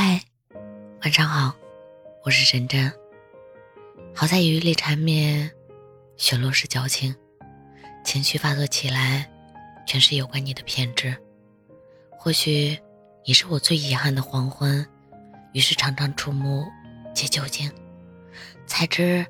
[0.00, 0.22] 嗨，
[1.02, 1.52] 晚上好，
[2.24, 2.88] 我是沈真。
[4.14, 5.50] 好在雨里缠绵，
[6.16, 7.12] 雪落时矫情，
[8.04, 9.28] 情绪发作起来，
[9.88, 11.12] 全是有关你的偏执。
[12.12, 12.78] 或许
[13.24, 14.86] 你是我最遗憾的黄昏，
[15.52, 16.64] 于是常常触目
[17.12, 17.68] 皆究竟，
[18.68, 19.26] 才知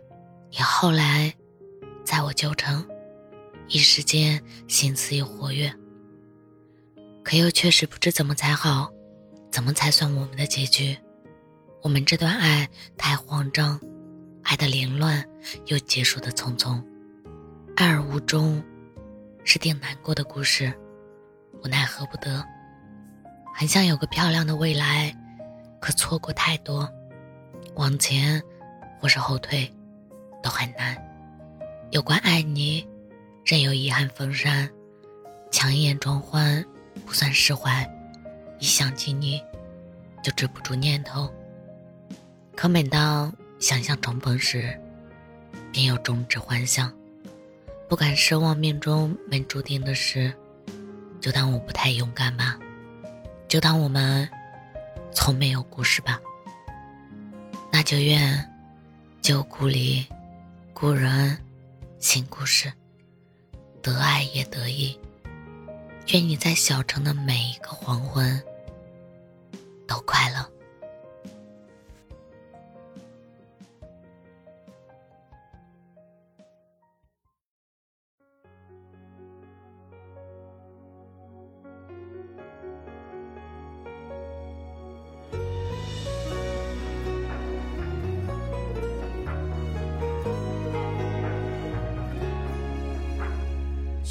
[0.50, 1.32] 你后来
[2.04, 2.86] 在我旧城，
[3.68, 4.38] 一时间
[4.68, 5.72] 心思又活跃，
[7.24, 8.92] 可又确实不知怎么才好。
[9.58, 10.96] 怎么才算我们的结局？
[11.82, 13.76] 我们这段爱太慌张，
[14.44, 15.28] 爱的凌乱
[15.66, 16.80] 又结束的匆匆，
[17.74, 18.62] 爱而无终，
[19.42, 20.72] 是定难过的故事。
[21.60, 22.40] 无奈何不得，
[23.52, 25.12] 很想有个漂亮的未来，
[25.80, 26.88] 可错过太多，
[27.74, 28.40] 往前
[29.00, 29.68] 或是后退
[30.40, 30.96] 都很难。
[31.90, 32.86] 有关爱你，
[33.44, 34.70] 任由遗憾封山，
[35.50, 36.64] 强颜装欢
[37.04, 37.84] 不算释怀。
[38.58, 39.42] 一想起你，
[40.22, 41.32] 就止不住念头。
[42.56, 44.78] 可每当想象重逢时，
[45.72, 46.92] 便又终止幻想。
[47.88, 50.32] 不敢奢望命中没注定的事，
[51.20, 52.58] 就当我不太勇敢吧，
[53.46, 54.28] 就当我们
[55.12, 56.20] 从没有故事吧。
[57.72, 58.44] 那就愿
[59.22, 60.06] 旧故里
[60.74, 61.38] 故人
[61.98, 62.72] 新故事，
[63.80, 64.98] 得爱也得意。
[66.12, 68.42] 愿你在小城的每一个黄昏
[69.86, 70.57] 都快乐。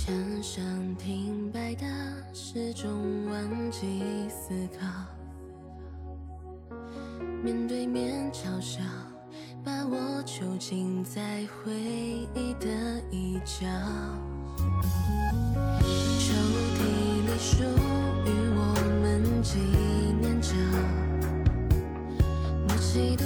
[0.08, 0.64] 墙上
[0.96, 1.86] 停摆的
[2.34, 4.88] 时钟，忘记思考。
[7.44, 8.80] 面对面嘲笑，
[9.66, 11.74] 把我囚禁在回
[12.34, 12.70] 忆的
[13.12, 13.68] 一角。
[16.18, 16.34] 抽
[16.78, 16.80] 屉
[17.26, 17.64] 里属
[18.24, 19.60] 于我们纪
[20.22, 20.54] 念照，
[22.66, 23.26] 默契的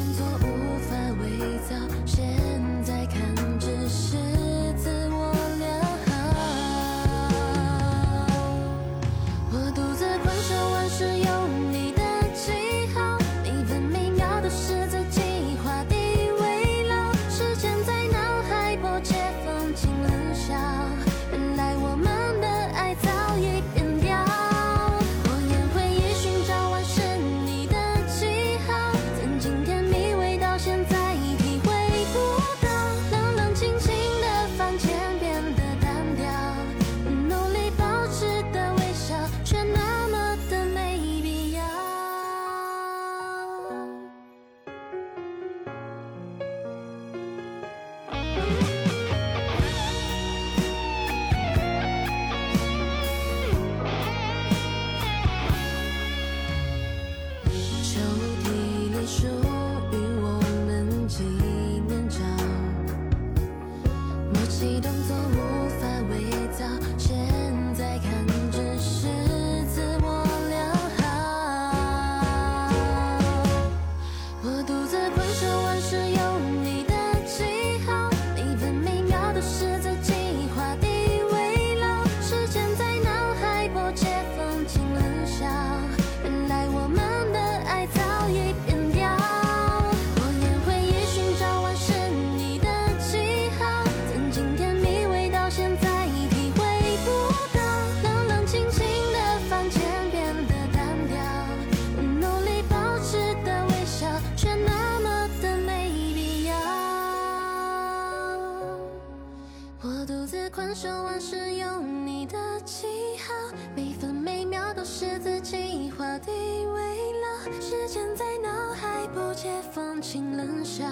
[110.01, 112.35] 我独自困守往事有你的
[112.65, 112.87] 记
[113.19, 116.81] 号，每分每秒都是自己画地为
[117.21, 117.61] 牢。
[117.61, 120.85] 时间在脑海不解风情冷笑，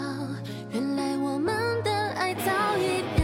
[0.69, 3.18] 原来我们的爱早已。